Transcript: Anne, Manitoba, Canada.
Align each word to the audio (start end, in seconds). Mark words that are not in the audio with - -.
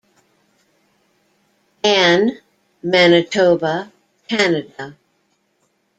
Anne, 1.83 2.39
Manitoba, 2.81 3.91
Canada. 4.27 4.97